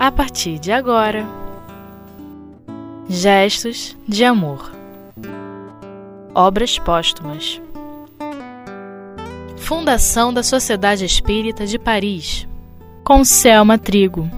[0.00, 1.26] a partir de agora.
[3.06, 4.72] Gestos de Amor
[6.34, 7.60] Obras Póstumas
[9.56, 12.48] Fundação da Sociedade Espírita de Paris
[13.04, 14.30] com Selma Trigo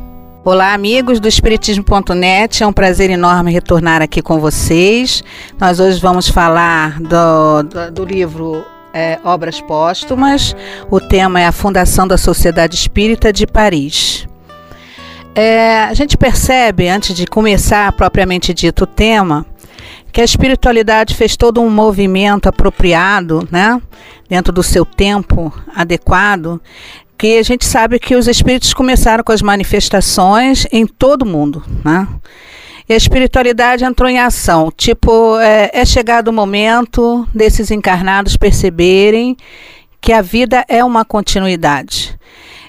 [0.45, 2.65] Olá, amigos do Espiritismo.net.
[2.65, 5.23] É um prazer enorme retornar aqui com vocês.
[5.61, 10.57] Nós hoje vamos falar do, do, do livro é, Obras Póstumas.
[10.91, 14.27] O tema é a Fundação da Sociedade Espírita de Paris.
[15.35, 19.47] É, a gente percebe, antes de começar propriamente dito o tema,
[20.13, 23.81] que a espiritualidade fez todo um movimento apropriado, né,
[24.29, 26.61] dentro do seu tempo adequado,
[27.17, 31.65] que a gente sabe que os espíritos começaram com as manifestações em todo o mundo,
[31.85, 32.07] né?
[32.89, 34.73] E a espiritualidade entrou em ação.
[34.77, 39.37] Tipo, é, é chegado o momento desses encarnados perceberem
[40.01, 42.19] que a vida é uma continuidade.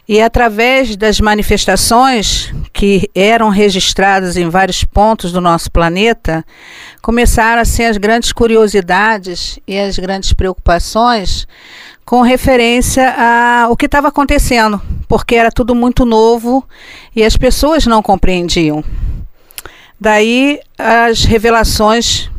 [0.08, 6.44] E através das manifestações que eram registradas em vários pontos do nosso planeta,
[7.02, 11.48] começaram assim as grandes curiosidades e as grandes preocupações
[12.04, 13.16] com referência
[13.66, 16.68] ao que estava acontecendo, porque era tudo muito novo
[17.16, 18.84] e as pessoas não compreendiam.
[19.98, 22.30] Daí as revelações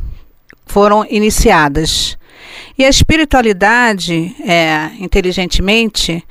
[0.67, 2.19] foram iniciadas.
[2.79, 6.25] E a espiritualidade, é, inteligentemente,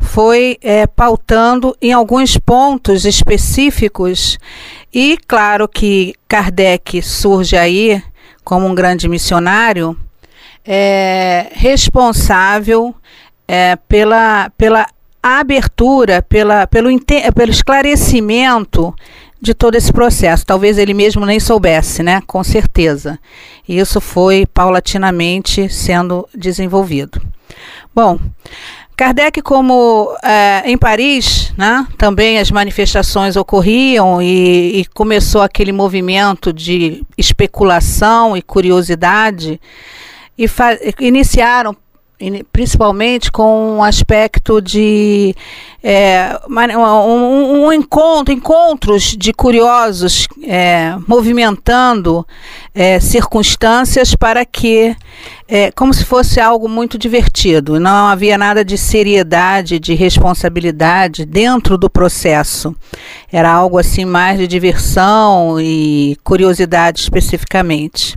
[0.00, 4.38] foi é, pautando em alguns pontos específicos,
[4.92, 8.02] e claro que Kardec surge aí
[8.44, 9.98] como um grande missionário,
[10.64, 12.94] é, responsável
[13.48, 14.86] é, pela, pela
[15.22, 16.88] abertura, pela, pelo,
[17.34, 18.94] pelo esclarecimento
[19.46, 20.44] de todo esse processo.
[20.44, 22.20] Talvez ele mesmo nem soubesse, né?
[22.26, 23.18] Com certeza.
[23.66, 27.22] E isso foi paulatinamente sendo desenvolvido.
[27.94, 28.18] Bom,
[28.96, 36.52] Kardec, como é, em Paris, né, também as manifestações ocorriam e, e começou aquele movimento
[36.52, 39.60] de especulação e curiosidade
[40.38, 40.48] e
[41.00, 41.74] iniciaram
[42.50, 45.34] principalmente com um aspecto de
[45.82, 52.26] é, um, um, encontro, encontros de curiosos é, movimentando
[52.74, 54.96] é, circunstâncias para que,
[55.46, 61.76] é, como se fosse algo muito divertido, não havia nada de seriedade, de responsabilidade dentro
[61.76, 62.74] do processo.
[63.30, 68.16] Era algo assim mais de diversão e curiosidade especificamente.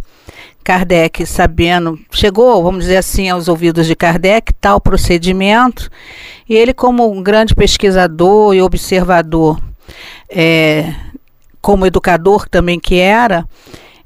[0.69, 5.89] Kardec, sabendo, chegou, vamos dizer assim, aos ouvidos de Kardec, tal procedimento,
[6.47, 9.59] e ele, como um grande pesquisador e observador,
[10.29, 10.93] é,
[11.59, 13.47] como educador também que era,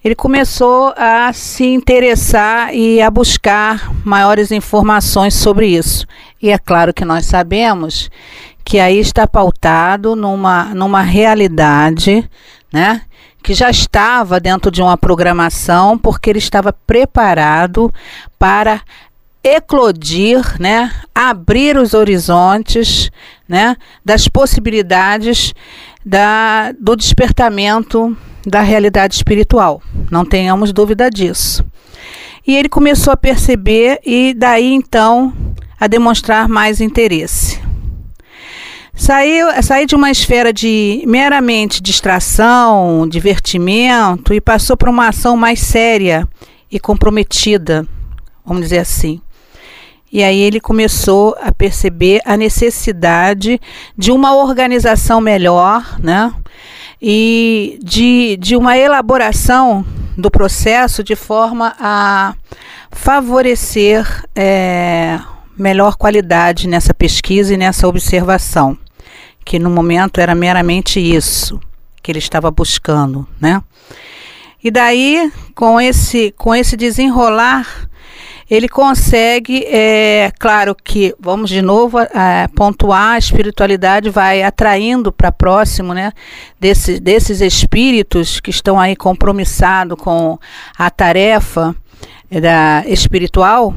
[0.02, 6.08] ele começou a se interessar e a buscar maiores informações sobre isso.
[6.42, 8.10] E é claro que nós sabemos
[8.64, 12.24] que aí está pautado numa, numa realidade,
[12.72, 13.02] né?
[13.44, 17.94] Que já estava dentro de uma programação, porque ele estava preparado
[18.40, 18.82] para
[19.44, 23.12] eclodir, né, abrir os horizontes,
[23.48, 25.54] né, das possibilidades
[26.06, 29.82] da, do despertamento da realidade espiritual.
[30.10, 31.64] Não tenhamos dúvida disso.
[32.48, 35.34] E ele começou a perceber e daí então
[35.80, 37.63] a demonstrar mais interesse.
[38.96, 45.60] Saiu, saí de uma esfera de meramente distração, divertimento e passou para uma ação mais
[45.60, 46.28] séria
[46.72, 47.88] e comprometida,
[48.46, 49.20] vamos dizer assim.
[50.12, 53.60] E aí ele começou a perceber a necessidade
[53.98, 56.32] de uma organização melhor, né?
[57.02, 59.84] E de, de uma elaboração
[60.16, 62.36] do processo de forma a
[62.92, 65.20] favorecer é,
[65.58, 68.78] melhor qualidade nessa pesquisa e nessa observação
[69.44, 71.60] que no momento era meramente isso
[72.02, 73.62] que ele estava buscando, né?
[74.64, 77.68] E daí, com esse, com esse desenrolar,
[78.50, 85.32] ele consegue, é, claro que, vamos de novo é, pontuar, a espiritualidade vai atraindo para
[85.32, 86.12] próximo, né,
[86.60, 90.38] desse, desses espíritos que estão aí compromissados com
[90.78, 91.76] a tarefa
[92.30, 93.74] é, da espiritual,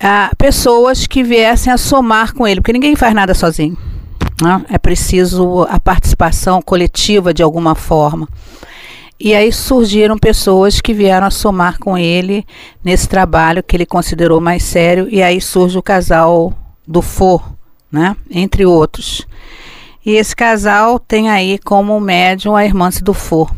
[0.00, 3.76] a pessoas que viessem a somar com ele, porque ninguém faz nada sozinho.
[4.40, 4.64] Né?
[4.68, 8.28] É preciso a participação coletiva de alguma forma.
[9.18, 12.44] E aí surgiram pessoas que vieram a somar com ele
[12.84, 16.52] nesse trabalho que ele considerou mais sério, e aí surge o casal
[16.86, 17.42] do For,
[17.90, 18.14] né?
[18.30, 19.26] entre outros.
[20.04, 23.50] E esse casal tem aí como médium a irmã do For,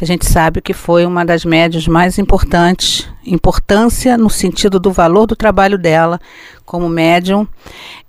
[0.00, 4.90] que a gente sabe que foi uma das médias mais importantes, importância no sentido do
[4.90, 6.18] valor do trabalho dela
[6.64, 7.46] como médium,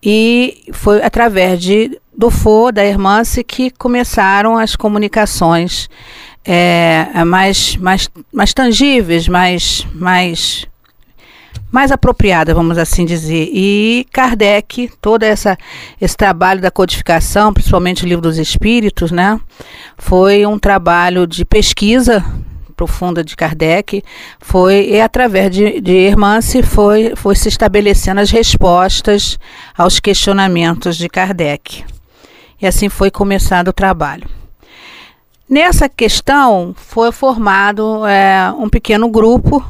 [0.01, 5.89] e foi através de do FO, da Hermance, que começaram as comunicações
[6.45, 10.65] é, mais, mais, mais tangíveis, mais, mais,
[11.71, 13.49] mais apropriadas, vamos assim dizer.
[13.53, 15.57] E Kardec, todo essa,
[15.99, 19.39] esse trabalho da codificação, principalmente o livro dos Espíritos, né,
[19.97, 22.23] foi um trabalho de pesquisa
[22.75, 24.03] profunda de Kardec,
[24.39, 29.37] foi e através de, de Hermance foi, foi se estabelecendo as respostas
[29.77, 31.85] aos questionamentos de Kardec.
[32.59, 34.27] E assim foi começado o trabalho.
[35.47, 39.63] Nessa questão foi formado é, um pequeno grupo,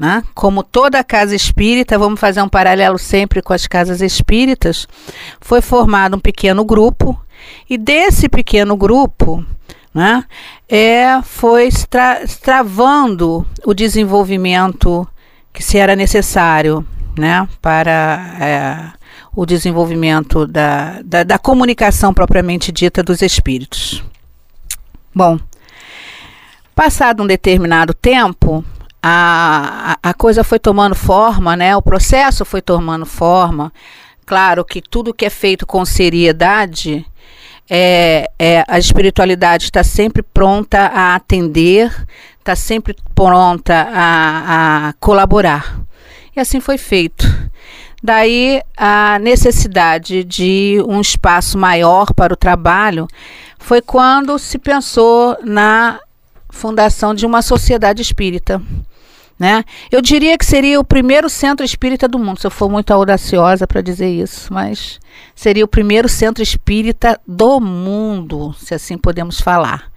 [0.00, 0.24] né?
[0.34, 4.88] como toda casa espírita, vamos fazer um paralelo sempre com as casas espíritas,
[5.42, 7.20] foi formado um pequeno grupo,
[7.68, 9.44] e desse pequeno grupo
[9.92, 10.24] né,
[10.66, 15.06] é, foi tra travando o desenvolvimento
[15.52, 16.86] que se era necessário
[17.18, 18.98] né, para é,
[19.34, 24.02] o desenvolvimento da, da, da comunicação propriamente dita dos espíritos.
[25.14, 25.38] Bom,
[26.74, 28.64] passado um determinado tempo,
[29.02, 31.76] a, a coisa foi tomando forma, né?
[31.76, 33.72] O processo foi tomando forma.
[34.26, 37.06] Claro que tudo que é feito com seriedade
[37.68, 42.06] é, é, a espiritualidade está sempre pronta a atender,
[42.38, 45.80] está sempre pronta a, a colaborar.
[46.34, 47.24] E assim foi feito.
[48.02, 53.06] Daí a necessidade de um espaço maior para o trabalho
[53.58, 56.00] foi quando se pensou na
[56.48, 58.60] fundação de uma sociedade espírita.
[59.40, 59.64] Né?
[59.90, 63.66] Eu diria que seria o primeiro centro espírita do mundo, se eu for muito audaciosa
[63.66, 65.00] para dizer isso, mas
[65.34, 69.90] seria o primeiro centro espírita do mundo, se assim podemos falar.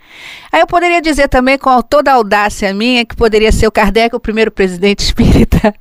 [0.50, 4.16] Aí eu poderia dizer também, com toda a audácia minha, que poderia ser o Kardec
[4.16, 5.75] o primeiro presidente espírita.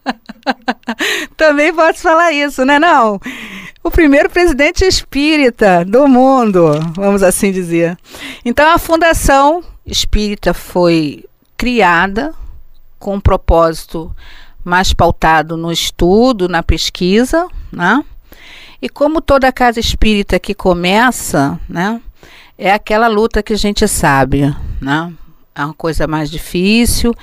[1.36, 2.78] também posso falar isso, né?
[2.78, 3.20] Não.
[3.82, 7.98] O primeiro presidente espírita do mundo, vamos assim dizer.
[8.42, 11.24] Então a Fundação Espírita foi
[11.64, 12.34] criada
[12.98, 14.14] com um propósito
[14.62, 18.04] mais pautado no estudo, na pesquisa, né?
[18.82, 22.02] E como toda casa espírita que começa, né,
[22.58, 25.10] é aquela luta que a gente sabe, né?
[25.54, 27.14] É uma coisa mais difícil,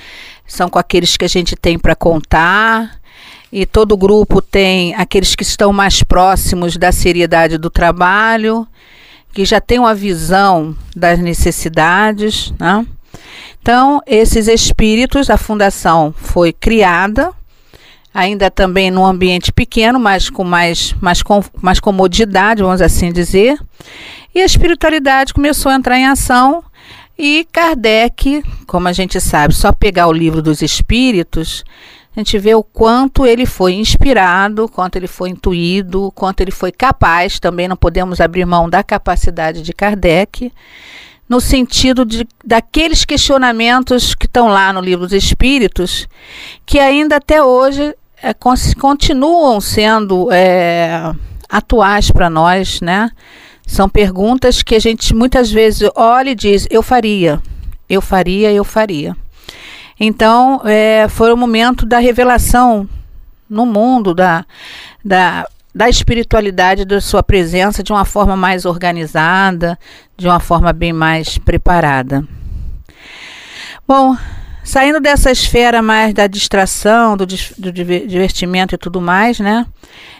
[0.48, 3.00] são com aqueles que a gente tem para contar,
[3.52, 8.68] e todo grupo tem aqueles que estão mais próximos da seriedade do trabalho,
[9.34, 12.84] que já tem uma visão das necessidades, né?
[13.62, 17.32] Então, esses espíritos, a fundação foi criada,
[18.12, 23.60] ainda também num ambiente pequeno, mas com mais, mais, com, mais comodidade, vamos assim dizer.
[24.34, 26.64] E a espiritualidade começou a entrar em ação
[27.16, 31.64] e Kardec, como a gente sabe, só pegar o livro dos espíritos,
[32.16, 36.72] a gente vê o quanto ele foi inspirado, quanto ele foi intuído, quanto ele foi
[36.72, 40.52] capaz, também não podemos abrir mão da capacidade de Kardec
[41.32, 46.06] no sentido de daqueles questionamentos que estão lá no livro dos Espíritos,
[46.66, 48.36] que ainda até hoje é,
[48.78, 51.10] continuam sendo é,
[51.48, 53.10] atuais para nós, né?
[53.66, 57.42] São perguntas que a gente muitas vezes olha e diz: eu faria,
[57.90, 59.16] eu faria, eu faria.
[59.98, 62.90] Então, é, foi o momento da revelação
[63.50, 64.46] no mundo da,
[65.02, 69.78] da da espiritualidade da sua presença de uma forma mais organizada,
[70.18, 72.24] de uma forma bem mais preparada.
[73.88, 74.16] Bom,
[74.64, 79.66] saindo dessa esfera mais da distração, do, do divertimento e tudo mais, né?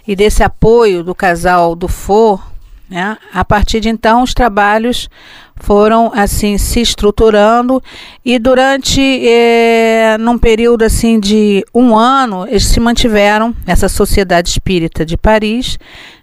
[0.08, 2.51] E desse apoio do casal do For,
[2.92, 3.18] né?
[3.34, 5.10] A partir de então, os trabalhos
[5.56, 7.82] foram assim se estruturando
[8.26, 15.06] e durante eh, num período assim de um ano eles se mantiveram essa sociedade espírita
[15.06, 15.78] de Paris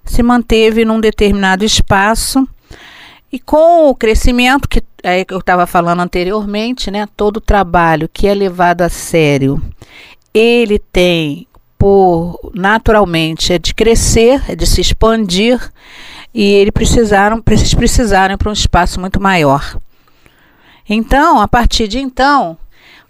[0.05, 2.47] se manteve num determinado espaço
[3.33, 8.35] e com o crescimento que é eu estava falando anteriormente né todo trabalho que é
[8.35, 9.63] levado a sério
[10.35, 11.47] ele tem
[11.79, 15.73] por naturalmente é de crescer é de se expandir
[16.35, 19.79] e eles precisaram, eles precisaram para um espaço muito maior.
[20.89, 22.57] Então, a partir de então,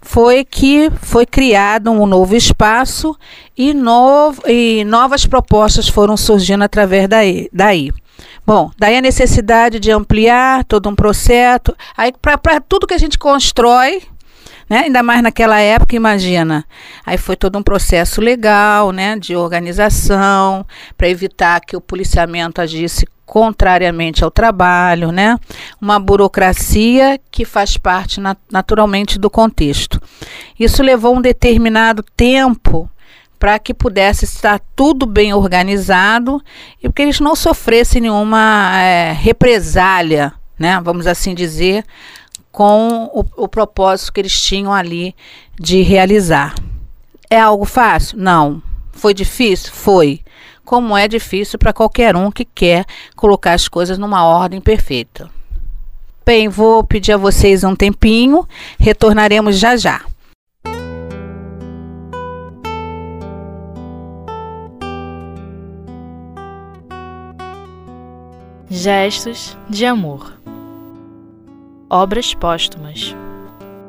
[0.01, 3.15] foi que foi criado um novo espaço
[3.57, 7.49] e, novo, e novas propostas foram surgindo através daí.
[7.51, 7.91] daí.
[8.45, 11.75] Bom, daí a necessidade de ampliar todo um processo.
[11.95, 14.01] Aí, para tudo que a gente constrói,
[14.69, 14.81] né?
[14.85, 16.63] Ainda mais naquela época, imagina.
[17.05, 20.65] Aí foi todo um processo legal, né, de organização,
[20.97, 25.37] para evitar que o policiamento agisse contrariamente ao trabalho, né?
[25.79, 30.01] Uma burocracia que faz parte nat naturalmente do contexto.
[30.59, 32.89] Isso levou um determinado tempo
[33.37, 36.41] para que pudesse estar tudo bem organizado
[36.83, 41.85] e que eles não sofressem nenhuma é, represália, né, vamos assim dizer,
[42.59, 45.15] com o, o propósito que eles tinham ali
[45.57, 46.53] de realizar.
[47.29, 48.17] É algo fácil?
[48.17, 48.61] Não.
[48.91, 49.71] Foi difícil?
[49.71, 50.19] Foi.
[50.65, 52.85] Como é difícil para qualquer um que quer
[53.15, 55.29] colocar as coisas numa ordem perfeita.
[56.25, 58.45] Bem, vou pedir a vocês um tempinho,
[58.77, 60.01] retornaremos já já.
[68.69, 70.38] Gestos de amor.
[71.91, 73.15] Obras póstumas.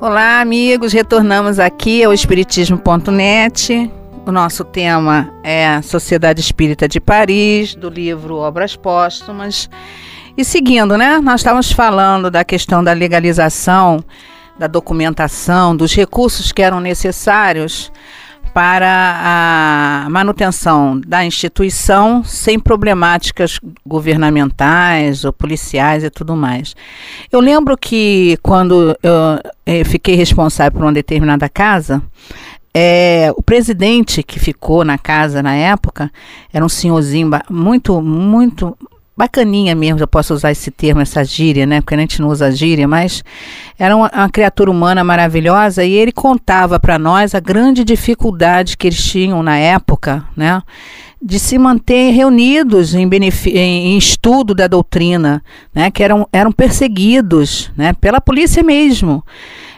[0.01, 3.93] Olá, amigos, retornamos aqui ao Espiritismo.net.
[4.25, 9.69] O nosso tema é Sociedade Espírita de Paris, do livro Obras Póstumas.
[10.35, 11.21] E seguindo, né?
[11.21, 14.03] Nós estávamos falando da questão da legalização,
[14.59, 17.93] da documentação, dos recursos que eram necessários
[18.53, 26.75] para a manutenção da instituição sem problemáticas governamentais ou policiais e tudo mais.
[27.31, 32.03] Eu lembro que quando eu, eu fiquei responsável por uma determinada casa,
[32.73, 36.11] é, o presidente que ficou na casa na época
[36.53, 38.77] era um senhorzinho muito, muito
[39.21, 41.83] bacaninha mesmo, eu posso usar esse termo, essa gíria, né?
[41.83, 43.23] Porque a gente não usa gíria, mas
[43.79, 48.87] era uma, uma criatura humana maravilhosa e ele contava para nós a grande dificuldade que
[48.87, 50.63] eles tinham na época, né?
[51.23, 53.07] De se manter reunidos em,
[53.55, 55.43] em, estudo da doutrina,
[55.75, 55.91] né?
[55.91, 57.93] Que eram, eram perseguidos, né?
[57.93, 59.23] Pela polícia mesmo.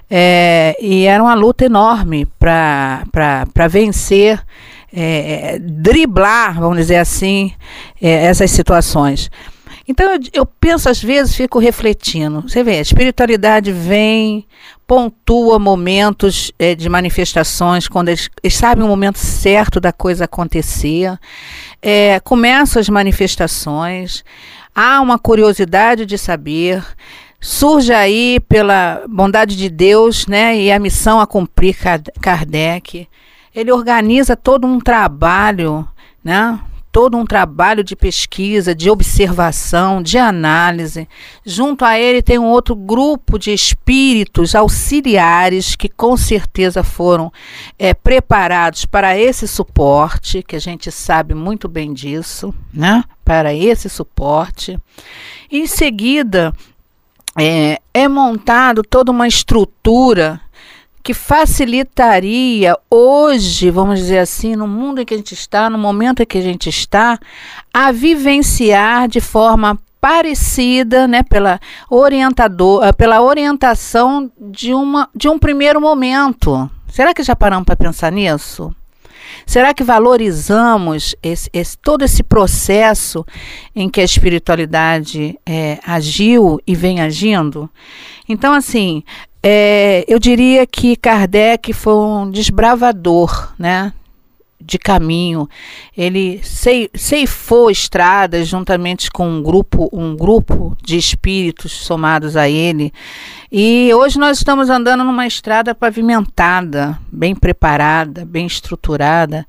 [0.09, 4.41] É, e era uma luta enorme para vencer
[4.93, 7.53] é, driblar, vamos dizer assim,
[8.01, 9.31] é, essas situações.
[9.89, 12.43] Então eu, eu, penso às vezes, fico refletindo.
[12.43, 14.47] Você vê, a espiritualidade vem,
[14.87, 21.19] pontua momentos é, de manifestações, quando eles, eles, sabem o momento certo da coisa acontecer.
[21.81, 24.25] É, começam as manifestações,
[24.75, 26.85] há uma curiosidade de saber.
[27.41, 31.77] Surge aí, pela bondade de Deus, né, e a missão a cumprir
[32.21, 33.09] Kardec
[33.55, 35.87] ele organiza todo um trabalho,
[36.25, 36.59] né?
[36.91, 41.09] Todo um trabalho de pesquisa, de observação, de análise.
[41.45, 47.33] Junto a ele tem um outro grupo de espíritos auxiliares que com certeza foram
[47.79, 53.03] é, preparados para esse suporte, que a gente sabe muito bem disso, né?
[53.25, 54.79] Para esse suporte.
[55.51, 56.53] Em seguida,
[57.39, 60.39] é, é montado toda uma estrutura
[61.03, 66.23] que facilitaria hoje, vamos dizer assim, no mundo em que a gente está, no momento
[66.23, 67.19] em que a gente está,
[67.75, 75.39] a vivenciar de forma parecida, né, pela orientador, eh, pela orientação de uma de um
[75.39, 76.69] primeiro momento.
[76.89, 78.75] Será que já paramos para pensar nisso?
[79.47, 83.25] Será que valorizamos esse, esse, todo esse processo
[83.75, 87.69] em que a espiritualidade é, agiu e vem agindo?
[88.29, 89.03] Então, assim,
[89.43, 93.93] é, eu diria que Kardec foi um desbravador, né?
[94.65, 95.49] De caminho,
[95.97, 96.41] ele
[96.95, 102.93] ceifou estradas juntamente com um grupo, um grupo de espíritos somados a ele.
[103.51, 109.45] E hoje nós estamos andando numa estrada pavimentada, bem preparada, bem estruturada.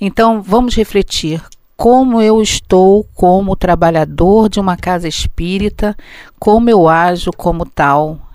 [0.00, 1.40] Então vamos refletir
[1.76, 5.96] como eu estou como trabalhador de uma casa espírita,
[6.40, 8.25] como eu ajo como tal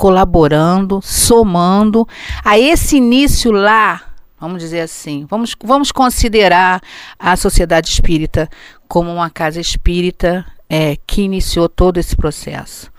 [0.00, 2.08] colaborando, somando
[2.42, 4.00] a esse início lá,
[4.40, 5.26] vamos dizer assim.
[5.28, 6.80] Vamos, vamos considerar
[7.18, 8.48] a sociedade espírita
[8.88, 12.90] como uma casa espírita é, que iniciou todo esse processo.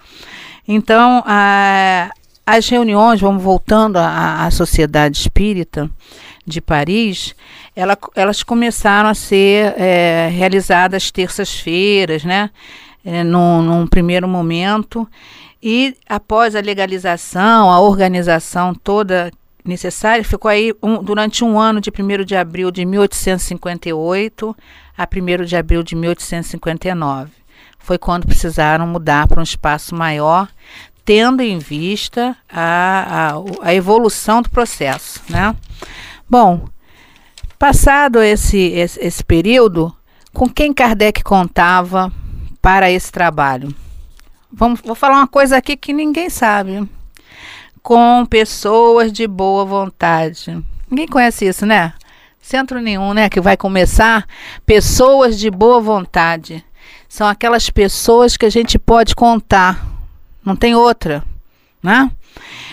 [0.67, 2.11] Então, a,
[2.45, 5.89] as reuniões, vamos voltando à, à sociedade espírita
[6.45, 7.33] de Paris,
[7.75, 12.51] ela, elas começaram a ser é, realizadas terças-feiras, né?
[13.03, 15.09] É, num, num primeiro momento.
[15.61, 19.31] E após a legalização, a organização toda
[19.63, 24.55] necessária, ficou aí um, durante um ano de 1 de abril de 1858
[24.97, 27.31] a 1 de abril de 1859.
[27.77, 30.47] Foi quando precisaram mudar para um espaço maior,
[31.05, 35.21] tendo em vista a, a, a evolução do processo.
[35.29, 35.55] Né?
[36.29, 36.67] Bom,
[37.57, 39.95] passado esse, esse, esse período,
[40.33, 42.11] com quem Kardec contava
[42.61, 43.73] para esse trabalho?
[44.53, 46.87] Vamos, vou falar uma coisa aqui que ninguém sabe.
[47.81, 50.61] Com pessoas de boa vontade.
[50.89, 51.93] Ninguém conhece isso, né?
[52.41, 53.29] Centro nenhum, né?
[53.29, 54.25] Que vai começar.
[54.65, 56.63] Pessoas de boa vontade.
[57.07, 59.85] São aquelas pessoas que a gente pode contar.
[60.43, 61.23] Não tem outra,
[61.81, 62.11] né?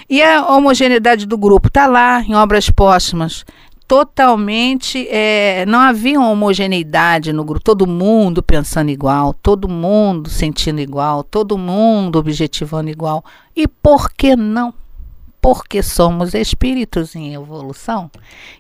[0.09, 3.45] E a homogeneidade do grupo está lá em obras póstumas.
[3.89, 5.09] Totalmente.
[5.11, 11.57] É, não havia homogeneidade no grupo, todo mundo pensando igual, todo mundo sentindo igual, todo
[11.57, 13.25] mundo objetivando igual.
[13.57, 14.75] E por que não?
[15.41, 18.11] Porque somos espíritos em evolução.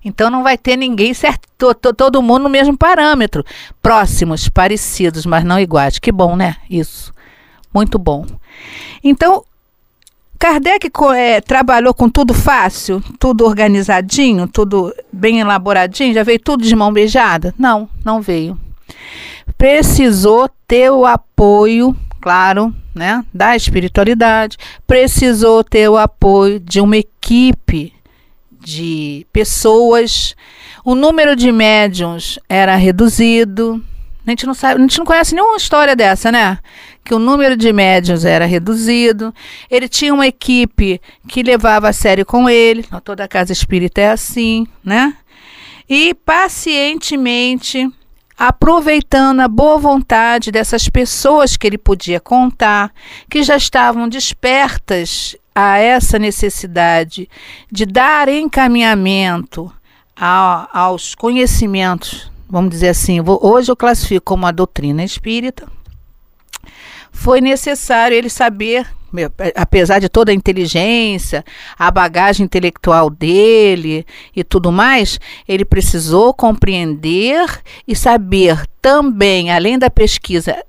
[0.03, 1.47] Então não vai ter ninguém certo,
[1.95, 3.45] todo mundo no mesmo parâmetro.
[3.83, 5.99] Próximos, parecidos, mas não iguais.
[5.99, 6.57] Que bom, né?
[6.71, 7.13] Isso.
[7.75, 8.25] Muito bom.
[9.05, 9.45] Então,
[10.39, 16.77] Kardec é, trabalhou com tudo fácil, tudo organizadinho, tudo bem elaboradinho, já veio tudo de
[16.77, 17.53] mão beijada?
[17.59, 18.57] Não, não veio.
[19.57, 27.93] Precisou ter o apoio, claro, né, da espiritualidade, precisou ter o apoio de uma equipe
[28.61, 30.37] de pessoas.
[30.85, 33.85] O número de médiums era reduzido,
[34.29, 36.59] a gente não sabe, a gente não conhece nenhuma história dessa, né?
[37.05, 39.35] Que o número de médios era reduzido.
[39.71, 42.85] Ele tinha uma equipe que levava a sério com ele.
[43.03, 45.15] Toda casa espírita é assim, né?
[45.89, 47.91] E pacientemente,
[48.37, 52.93] aproveitando a boa vontade dessas pessoas que ele podia contar,
[53.31, 57.29] que já estavam despertas a essa necessidade
[57.73, 59.73] de dar encaminhamento
[60.15, 65.69] a, aos conhecimentos vamos dizer assim, vou, hoje eu classifico como a doutrina espírita,
[67.13, 68.87] foi necessário ele saber,
[69.55, 71.45] apesar de toda a inteligência,
[71.79, 79.91] a bagagem intelectual dele e tudo mais, ele precisou compreender e saber também, além da
[79.91, 80.65] pesquisa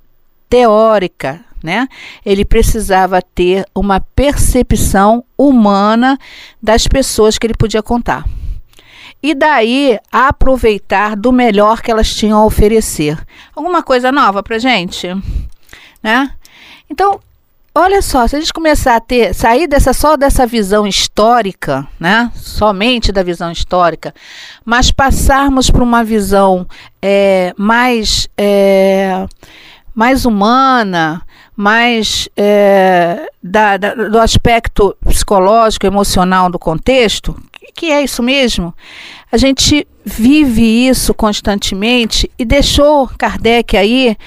[0.49, 1.87] teórica, né?
[2.25, 6.17] Ele precisava ter uma percepção humana
[6.61, 8.25] das pessoas que ele podia contar
[9.21, 13.17] e daí aproveitar do melhor que elas tinham a oferecer.
[13.55, 15.07] Alguma coisa nova para gente,
[16.01, 16.31] né?
[16.89, 17.19] Então,
[17.75, 22.31] olha só, se a gente começar a ter, sair dessa só dessa visão histórica, né?
[22.35, 24.13] Somente da visão histórica,
[24.63, 26.65] mas passarmos para uma visão
[27.01, 29.27] é, mais é,
[29.93, 31.21] mais humana,
[31.55, 37.35] mais é, da, da, do aspecto psicológico, emocional do contexto,
[37.73, 38.73] que é isso mesmo?
[39.31, 44.17] A gente vive isso constantemente e deixou Kardec aí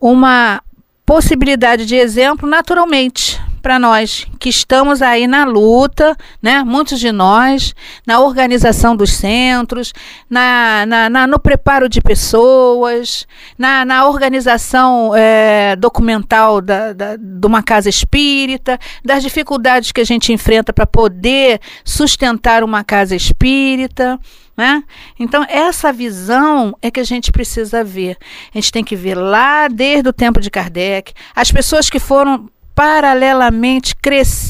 [0.00, 0.62] uma
[1.06, 6.62] possibilidade de exemplo naturalmente para nós que estamos aí na luta, né?
[6.64, 7.74] Muitos de nós,
[8.06, 9.92] na organização dos centros,
[10.28, 13.26] na, na, na no preparo de pessoas,
[13.58, 20.04] na, na organização é, documental da, da, de uma casa espírita, das dificuldades que a
[20.04, 24.18] gente enfrenta para poder sustentar uma casa espírita.
[24.56, 24.82] Né?
[25.20, 28.16] Então, essa visão é que a gente precisa ver.
[28.52, 32.50] A gente tem que ver lá desde o tempo de Kardec, as pessoas que foram
[32.78, 33.96] paralelamente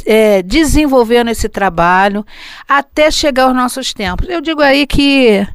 [0.04, 2.26] é, desenvolvendo esse trabalho
[2.68, 4.28] até chegar aos nossos tempos.
[4.28, 5.48] Eu digo aí que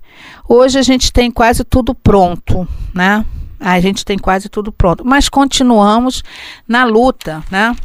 [0.50, 3.24] hoje a gente tem quase tudo pronto, né?
[3.60, 6.24] A gente tem quase tudo pronto, mas continuamos
[6.68, 7.76] na luta, né?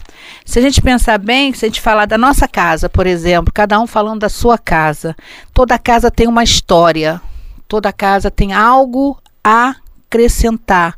[0.42, 3.78] Se a gente pensar bem, se a gente falar da nossa casa, por exemplo, cada
[3.78, 5.14] um falando da sua casa,
[5.52, 7.20] toda casa tem uma história,
[7.68, 9.76] toda casa tem algo a
[10.08, 10.96] acrescentar.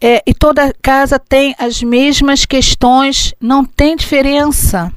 [0.00, 4.92] É, e toda casa tem as mesmas questões, não tem diferença.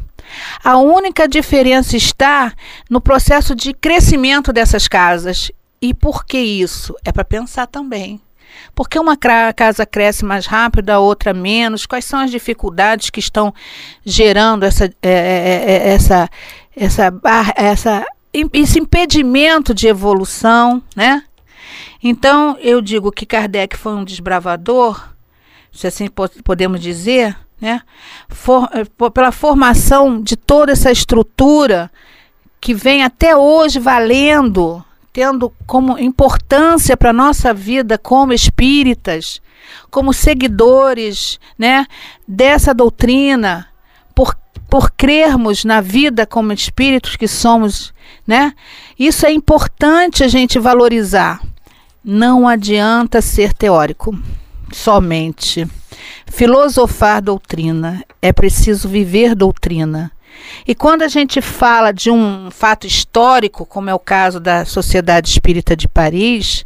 [0.63, 2.53] A única diferença está
[2.89, 5.51] no processo de crescimento dessas casas.
[5.81, 6.93] E por que isso?
[7.03, 8.21] É para pensar também.
[8.75, 11.85] Porque uma casa cresce mais rápido, a outra menos?
[11.85, 13.53] Quais são as dificuldades que estão
[14.05, 16.29] gerando essa, é, é, é, é essa,
[16.75, 17.13] essa,
[17.55, 18.05] essa,
[18.53, 21.23] esse impedimento de evolução, né?
[22.01, 25.09] Então, eu digo que Kardec foi um desbravador,
[25.71, 26.07] se assim
[26.43, 27.81] podemos dizer, né?
[28.29, 31.91] For, eh, pela formação de toda essa estrutura
[32.61, 39.41] que vem até hoje valendo, tendo como importância para a nossa vida como espíritas,
[39.89, 41.85] como seguidores né,
[42.27, 43.67] dessa doutrina,
[44.13, 44.37] por,
[44.69, 47.93] por crermos na vida como espíritos que somos,
[48.25, 48.53] né?
[48.97, 51.41] Isso é importante a gente valorizar.
[52.03, 54.17] Não adianta ser teórico
[54.71, 55.67] somente.
[56.27, 60.11] Filosofar doutrina, é preciso viver doutrina.
[60.65, 65.29] E quando a gente fala de um fato histórico, como é o caso da Sociedade
[65.29, 66.65] Espírita de Paris,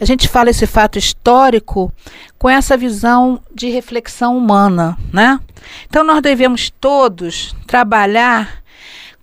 [0.00, 1.92] a gente fala esse fato histórico
[2.38, 5.40] com essa visão de reflexão humana, né?
[5.88, 8.57] Então nós devemos todos trabalhar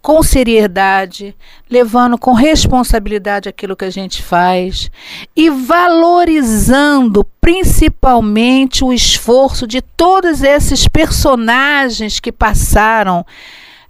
[0.05, 1.35] com seriedade,
[1.67, 4.91] levando com responsabilidade aquilo que a gente faz
[5.35, 13.25] e valorizando principalmente o esforço de todos esses personagens que passaram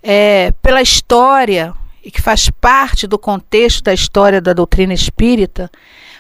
[0.01, 5.69] é, pela história e que faz parte do contexto da história da doutrina espírita,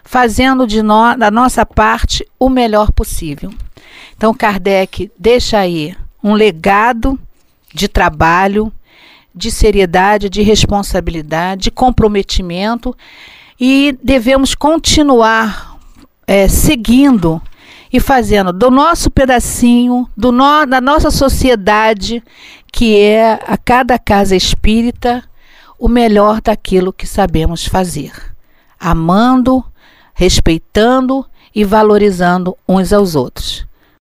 [0.03, 3.49] fazendo de nós, da nossa parte o melhor possível.
[4.17, 7.17] Então, Kardec deixa aí um legado
[7.73, 8.73] de trabalho,
[9.35, 12.95] de seriedade, de responsabilidade, de comprometimento
[13.59, 15.77] e devemos continuar
[16.27, 17.41] é, seguindo
[17.91, 22.23] e fazendo do nosso pedacinho, do no, da nossa sociedade,
[22.71, 25.23] que é a cada casa espírita,
[25.79, 28.11] o melhor daquilo que sabemos fazer,
[28.79, 29.63] amando,
[30.13, 33.65] respeitando e valorizando uns aos outros.